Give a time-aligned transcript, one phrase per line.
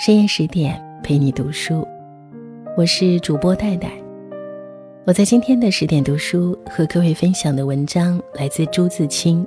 [0.00, 1.86] 深夜十点陪你读书，
[2.74, 3.92] 我是主播戴戴。
[5.04, 9.46] 我在今天的十点读书和各位分享的文章来自朱自清。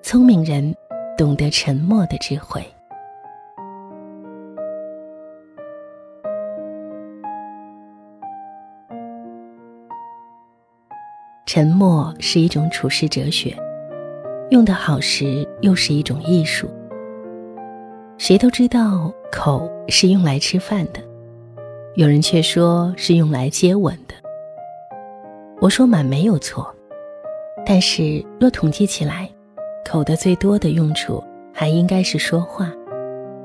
[0.00, 0.72] 聪明人
[1.16, 2.64] 懂得沉默的智慧。
[11.46, 13.56] 沉默是一种处世哲学，
[14.50, 16.70] 用得好时又是一种艺术。
[18.18, 21.00] 谁都知道口是用来吃饭的，
[21.94, 24.14] 有人却说是用来接吻的。
[25.60, 26.74] 我说满没有错，
[27.64, 29.30] 但是若统计起来，
[29.88, 31.22] 口的最多的用处
[31.54, 32.72] 还应该是说话。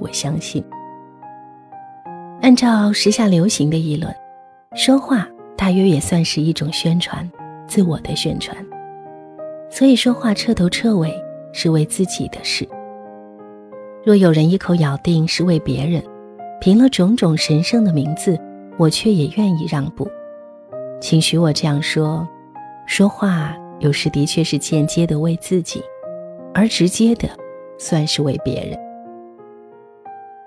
[0.00, 0.62] 我相信，
[2.42, 4.12] 按照时下流行的议论，
[4.74, 7.30] 说话大约也算是一种宣传，
[7.68, 8.56] 自我的宣传。
[9.70, 11.14] 所以说话彻头彻尾
[11.52, 12.68] 是为自己的事。
[14.06, 16.00] 若有人一口咬定是为别人，
[16.60, 18.38] 凭了种种神圣的名字，
[18.78, 20.08] 我却也愿意让步。
[21.00, 22.24] 请许我这样说：
[22.86, 25.82] 说话有时的确是间接的为自己，
[26.54, 27.28] 而直接的
[27.78, 28.78] 算是为别人。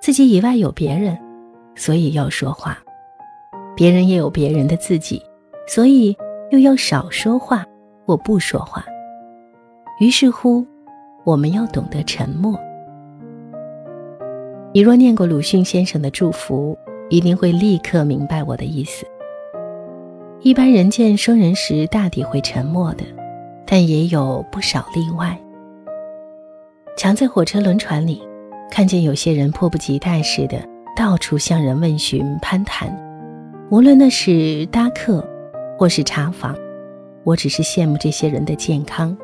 [0.00, 1.16] 自己以外有别人，
[1.76, 2.72] 所以要说话；
[3.76, 5.22] 别人也有别人的自己，
[5.68, 6.16] 所以
[6.50, 7.64] 又要少说话
[8.04, 8.84] 或不说话。
[10.00, 10.66] 于是乎，
[11.22, 12.58] 我们要懂得沉默。
[14.76, 16.76] 你若念过鲁迅先生的祝福，
[17.08, 19.06] 一定会立刻明白我的意思。
[20.40, 23.04] 一般人见生人时，大抵会沉默的，
[23.64, 25.38] 但也有不少例外。
[26.96, 28.20] 常在火车轮船里，
[28.68, 30.60] 看见有些人迫不及待似的
[30.96, 32.92] 到处向人问询、攀谈，
[33.70, 35.24] 无论那是搭客，
[35.78, 36.52] 或是查房，
[37.22, 39.16] 我只是羡慕这些人的健康，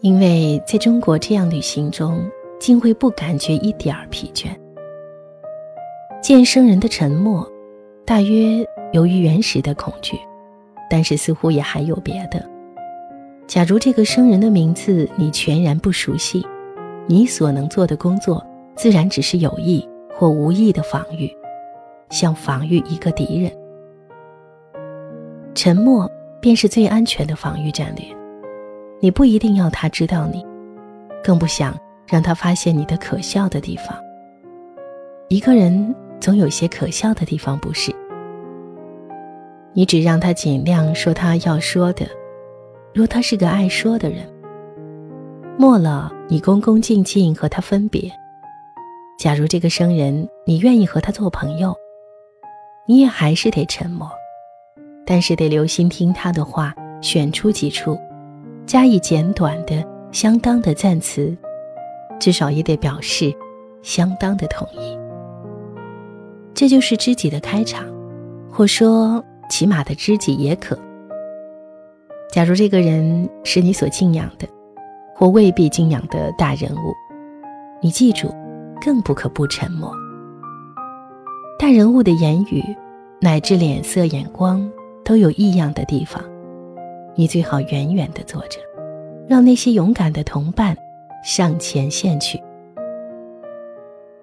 [0.00, 2.18] 因为在中国这样旅行中。
[2.64, 4.46] 竟会不感觉一点儿疲倦。
[6.22, 7.46] 见生人的沉默，
[8.06, 10.18] 大约由于原始的恐惧，
[10.88, 12.42] 但是似乎也还有别的。
[13.46, 16.42] 假如这个生人的名字你全然不熟悉，
[17.06, 18.42] 你所能做的工作，
[18.74, 19.86] 自然只是有意
[20.16, 21.30] 或无意的防御，
[22.08, 23.52] 像防御一个敌人。
[25.54, 26.10] 沉默
[26.40, 28.06] 便是最安全的防御战略。
[29.00, 30.42] 你不一定要他知道你，
[31.22, 31.78] 更不想。
[32.06, 33.96] 让他发现你的可笑的地方。
[35.28, 37.94] 一个人总有些可笑的地方，不是？
[39.72, 42.06] 你只让他尽量说他要说的。
[42.92, 44.24] 若他是个爱说的人，
[45.58, 48.10] 末了你恭恭敬敬和他分别。
[49.18, 51.74] 假如这个生人你愿意和他做朋友，
[52.86, 54.08] 你也还是得沉默，
[55.04, 57.98] 但是得留心听他的话，选出几处，
[58.66, 61.36] 加以简短的、相当的赞词。
[62.18, 63.34] 至少也得表示
[63.82, 64.98] 相当的同意。
[66.54, 67.84] 这就是知己的开场，
[68.50, 70.78] 或说起码的知己也可。
[72.32, 74.48] 假如这个人是你所敬仰的，
[75.14, 76.92] 或未必敬仰的大人物，
[77.80, 78.28] 你记住，
[78.80, 79.92] 更不可不沉默。
[81.58, 82.62] 大人物的言语
[83.20, 84.70] 乃至脸色、眼光
[85.04, 86.22] 都有异样的地方，
[87.14, 88.58] 你最好远远地坐着，
[89.28, 90.76] 让那些勇敢的同伴。
[91.24, 92.38] 上前线去。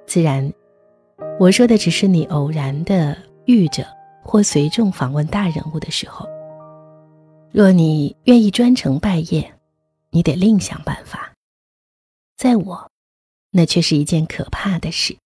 [0.06, 0.54] 自然，
[1.40, 3.84] 我说的只是你偶然的遇着
[4.24, 6.30] 或随众访问大人物的时候。
[7.52, 9.52] 若你愿意专程拜谒，
[10.12, 11.34] 你得另想办法。
[12.38, 12.90] 在我，
[13.50, 15.18] 那却是一件可怕的事。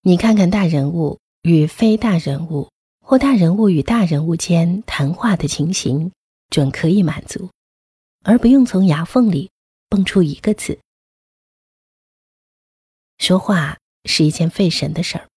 [0.00, 2.68] 你看看大人物与非大人物，
[3.04, 6.10] 或大人物与大人物间谈话的情形，
[6.48, 7.50] 准可以满足。
[8.26, 9.50] 而不用从牙缝里
[9.88, 10.80] 蹦出一个字。
[13.18, 15.28] 说话是一件费神的事儿，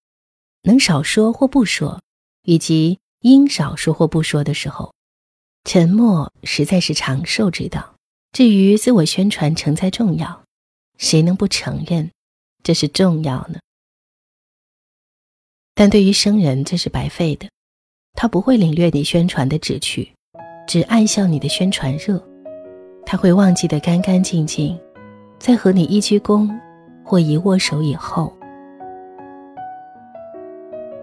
[0.64, 2.02] 能少说或不说，
[2.42, 4.92] 以及应少说或不说的时候，
[5.66, 7.96] 沉默实在是长寿之道。
[8.32, 10.44] 至于自我宣传诚在重要，
[10.98, 12.12] 谁能不承认
[12.64, 13.60] 这是重要呢？
[15.76, 17.48] 但对于生人，这是白费的，
[18.14, 20.12] 他不会领略你宣传的旨趣，
[20.68, 22.29] 只暗笑你的宣传热。
[23.06, 24.78] 他会忘记的干干净净，
[25.40, 26.50] 在和你一鞠躬
[27.04, 28.32] 或一握手以后。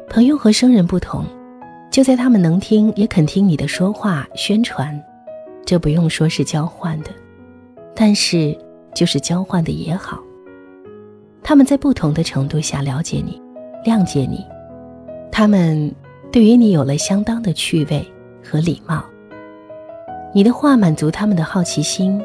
[0.08, 1.24] 朋友和生人不同，
[1.90, 4.98] 就在他们能听也肯听你的说话宣传，
[5.64, 7.10] 这不用说是交换的，
[7.94, 8.56] 但是
[8.94, 10.22] 就是交换的也好。
[11.42, 13.40] 他们在不同的程度下了解你，
[13.84, 14.46] 谅解你，
[15.30, 15.94] 他们
[16.32, 18.04] 对于你有了相当的趣味
[18.42, 19.04] 和礼貌。
[20.36, 22.22] 你的话满足他们的好奇心，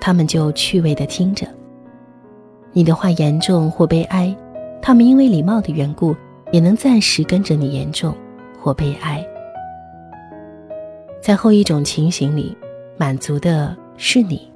[0.00, 1.46] 他们就趣味的听着。
[2.72, 4.34] 你的话严重或悲哀，
[4.80, 6.16] 他们因为礼貌的缘故，
[6.50, 8.16] 也能暂时跟着你严重
[8.58, 9.22] 或悲哀。
[11.20, 12.56] 在后一种情形里，
[12.96, 14.50] 满足的是你，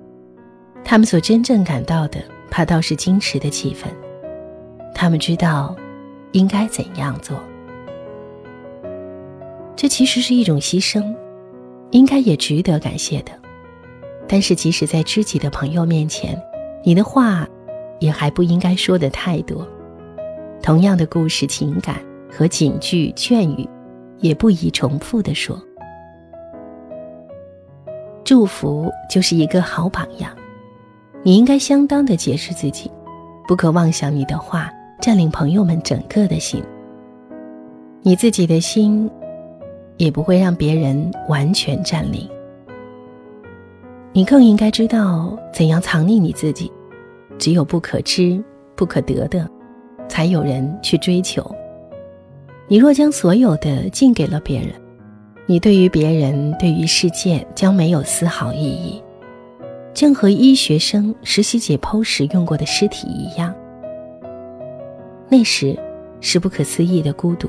[0.83, 2.19] 他们所真正感到的，
[2.51, 3.89] 怕倒是矜持的气氛。
[4.95, 5.77] 他们知道
[6.33, 7.39] 应该怎样做，
[9.77, 11.15] 这其实是一种牺牲，
[11.91, 13.33] 应该也值得感谢的。
[14.29, 16.41] 但是，即使在知己的朋友面前，
[16.83, 17.47] 你的话
[18.01, 19.67] 也还不应该说的太多。
[20.63, 23.69] 同样的故事、情感和警句、劝语，
[24.19, 25.61] 也不宜重复的说。
[28.25, 30.37] 祝福就是一个好榜样，
[31.23, 32.91] 你应该相当的解释自己，
[33.47, 34.69] 不可妄想你的话
[35.01, 36.61] 占领朋友们整个的心。
[38.03, 39.09] 你自己的心，
[39.97, 42.29] 也不会让别人完全占领。
[44.13, 46.71] 你更应该知道怎样藏匿你自己，
[47.39, 48.43] 只有不可知、
[48.75, 49.49] 不可得的，
[50.09, 51.45] 才有人去追求。
[52.69, 54.71] 你若将所有的尽给了别人。
[55.49, 59.01] 你对于别人，对于世界，将没有丝毫意义，
[59.95, 63.55] 正和医学生实习解剖时用过的尸体一样。
[65.29, 65.79] 那时，
[66.21, 67.49] 是不可思议的孤独，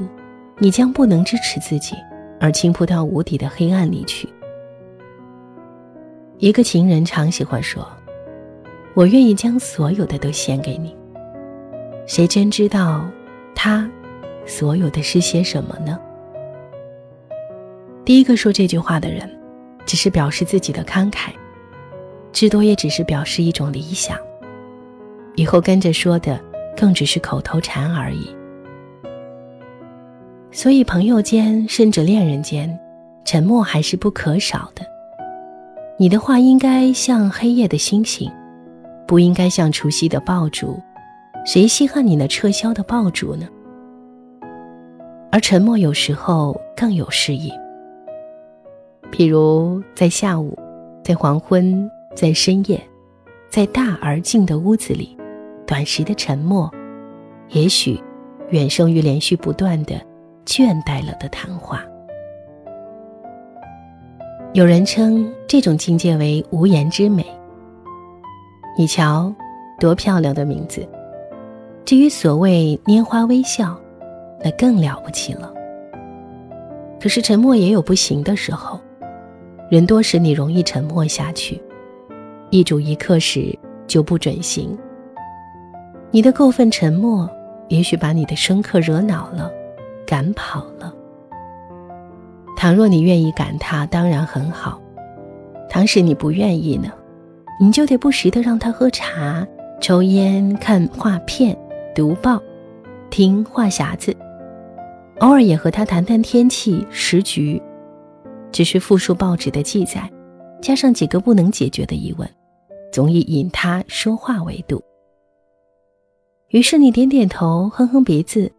[0.59, 1.95] 你将不能支持自己，
[2.39, 4.27] 而倾扑到无底的黑暗里去。
[6.37, 7.87] 一个情人常喜欢说
[8.93, 10.95] ：“我愿意将所有的都献给你。”
[12.05, 13.05] 谁真知道，
[13.55, 13.89] 他
[14.45, 15.99] 所有的是些什么呢？
[18.05, 19.29] 第一个说这句话的人，
[19.85, 21.31] 只是表示自己的慷慨，
[22.31, 24.17] 至多也只是表示一种理想。
[25.35, 26.39] 以后跟着说的，
[26.77, 28.33] 更只是口头禅而已。
[30.57, 32.67] 所以，朋友间甚至恋人间，
[33.23, 34.83] 沉默还是不可少的。
[35.99, 38.27] 你的话应该像黑夜的星星，
[39.05, 40.81] 不应该像除夕的爆竹。
[41.45, 43.47] 谁稀罕你那撤销的爆竹呢？
[45.31, 47.53] 而沉默有时候更有诗意。
[49.11, 50.57] 譬如在下午，
[51.03, 52.81] 在黄昏，在深夜，
[53.47, 55.15] 在大而静的屋子里，
[55.67, 56.67] 短时的沉默，
[57.49, 58.01] 也许
[58.49, 60.01] 远胜于连续不断的
[60.47, 61.83] 倦怠了的谈话。
[64.53, 67.23] 有人称这种境界为无言之美。
[68.77, 69.31] 你瞧，
[69.77, 70.87] 多漂亮的名字！
[71.83, 73.77] 至于所谓拈花微笑，
[74.41, 75.53] 那更了不起了。
[76.99, 78.79] 可是沉默也有不行的时候。
[79.69, 81.61] 人多时，你容易沉默下去；
[82.51, 83.53] 一主一客时，
[83.85, 84.77] 就不准行。
[86.09, 87.29] 你的过分沉默，
[87.67, 89.51] 也许把你的生客惹恼了，
[90.07, 90.91] 赶跑了。
[92.55, 94.81] 倘若你愿意赶他，当然很好；
[95.69, 96.91] 倘使你不愿意呢，
[97.59, 99.45] 你就得不时的让他喝茶、
[99.79, 101.55] 抽烟、看画片、
[101.93, 102.41] 读报、
[103.11, 104.15] 听话匣子，
[105.19, 107.61] 偶尔也和他谈谈天气、时局。
[108.51, 110.09] 只是复述报纸的记载，
[110.61, 112.27] 加上几个不能解决的疑问，
[112.91, 114.81] 总以引他说话为度。
[116.49, 118.49] 于是你点点头，哼哼鼻子，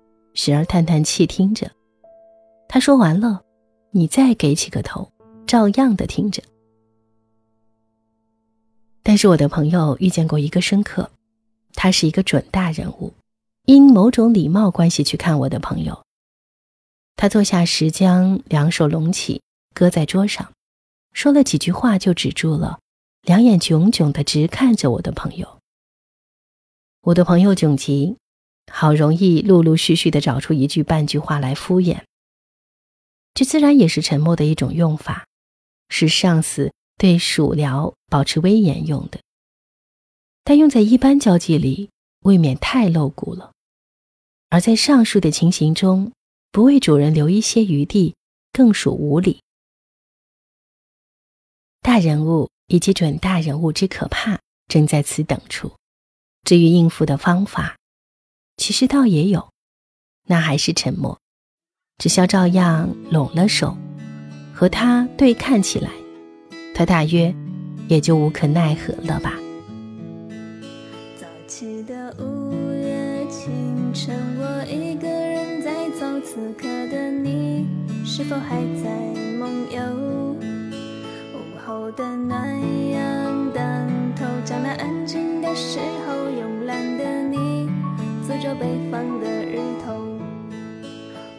[0.40, 1.68] 时而叹叹气，听着。
[2.68, 3.42] 他说完了，
[3.90, 5.10] 你再给起个头，
[5.48, 6.40] 照样的听着。
[9.02, 11.10] 但是我的朋友遇见过一个深刻，
[11.72, 13.12] 他是一个准大人物，
[13.64, 16.04] 因某种礼貌关系去看我的朋友。
[17.16, 19.42] 他坐下时将两手拢起。
[19.74, 20.52] 搁在桌上，
[21.12, 22.78] 说了几句话就止住了，
[23.22, 25.58] 两眼炯炯的直看着我的朋友。
[27.02, 28.16] 我的朋友窘极，
[28.70, 32.02] 好容易陆陆续续的找出一句半句话来敷衍。
[33.34, 35.26] 这自然也是沉默的一种用法，
[35.88, 39.20] 是上司对属僚保持威严用的，
[40.42, 43.52] 但用在一般交际里未免太露骨了。
[44.50, 46.12] 而在上述的情形中，
[46.50, 48.16] 不为主人留一些余地，
[48.52, 49.40] 更属无礼。
[51.80, 55.72] 大人物以及准大人物之可怕，正在此等处。
[56.44, 57.77] 至于应付的方法，
[58.58, 59.50] 其实倒也有，
[60.26, 61.20] 那还是沉默，
[61.96, 63.78] 只需照样拢了手，
[64.52, 65.90] 和他对看起来，
[66.74, 67.32] 他大约
[67.88, 69.34] 也就无可奈何了吧。
[71.16, 77.64] 早起的午夜清晨，我一个人在走，此刻的你
[78.04, 78.90] 是否还在
[79.38, 79.80] 梦游？
[81.32, 82.60] 午后的暖
[82.90, 87.57] 阳当头，将那安静的时候，慵懒的你，
[88.28, 89.94] 坐着北方的日头。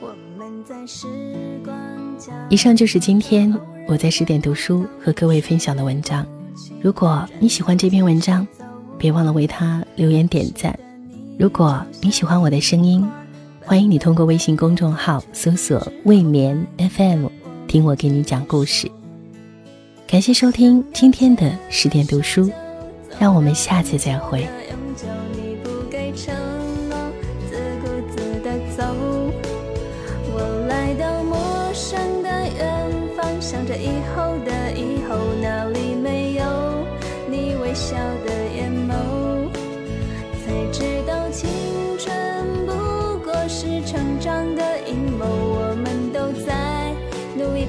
[0.01, 0.07] 我
[0.39, 1.05] 们在时
[1.63, 1.77] 光
[2.49, 3.55] 以上就是今天
[3.87, 6.25] 我在十点读书和各位分享的文章。
[6.81, 8.47] 如果你喜欢这篇文章，
[8.97, 10.77] 别忘了为它留言点赞。
[11.37, 13.07] 如果你喜欢我的声音，
[13.63, 17.27] 欢迎你通过微信公众号搜索“未眠 FM”，
[17.67, 18.89] 听我给你讲故事。
[20.07, 22.49] 感谢收听今天的十点读书，
[23.19, 24.47] 让我们下次再会。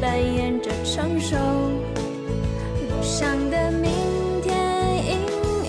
[0.01, 1.37] 扮演着成熟。
[1.37, 3.91] 路上的明
[4.43, 4.57] 天，
[5.07, 5.19] 阴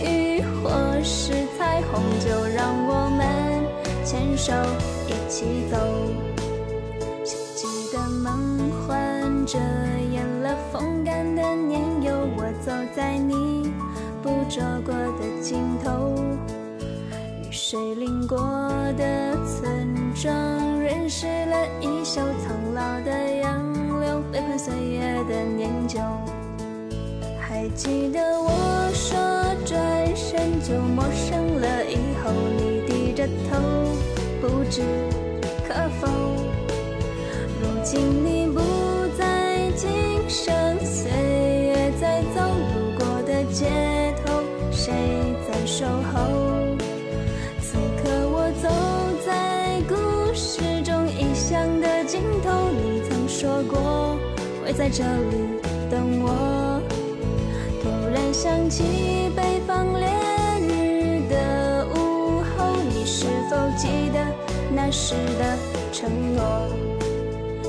[0.04, 0.70] 雨或
[1.04, 3.26] 是彩虹，就让我们
[4.06, 4.54] 牵手
[5.08, 5.78] 一起走。
[7.24, 9.60] 希冀的梦幻着。
[10.70, 13.72] 风干的年幼，我走在你
[14.22, 16.14] 捕捉过的尽头，
[17.42, 18.38] 雨水淋过
[18.98, 20.34] 的村庄，
[20.82, 23.12] 认识了一袖苍老的
[27.62, 29.20] 还记得我说
[29.64, 29.78] 转
[30.16, 33.60] 身就陌生了，以后你低着头，
[34.42, 34.82] 不知
[35.68, 36.08] 可否？
[37.62, 38.60] 如今你不
[39.16, 39.92] 在今
[40.28, 40.52] 生。
[40.84, 43.68] 岁月在走，路过的街
[44.26, 44.42] 头，
[44.72, 44.92] 谁
[45.48, 46.20] 在守候？
[47.62, 48.70] 此刻我走
[49.24, 52.72] 在故事中异乡的尽头。
[52.72, 54.18] 你曾说过
[54.66, 56.71] 会在这里等我。
[58.44, 60.10] 想起北方烈
[60.62, 64.20] 日的午后，你是否记得
[64.74, 65.56] 那时的
[65.92, 66.68] 承诺？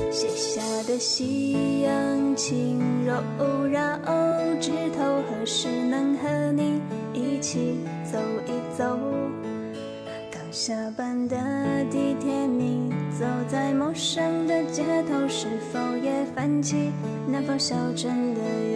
[0.09, 3.99] 写下的夕阳轻柔绕
[4.59, 5.21] 枝头。
[5.29, 6.81] 何时能和你
[7.13, 8.97] 一起走一走？
[10.31, 11.37] 刚下班的
[11.91, 16.91] 地铁，你走在陌生的街头，是否也泛起
[17.27, 18.72] 南方小镇的？